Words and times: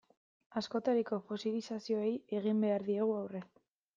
Askotariko 0.61 1.19
fosilizazioei 1.27 2.15
egin 2.39 2.65
behar 2.65 2.89
diegu 2.91 3.13
aurre. 3.21 3.43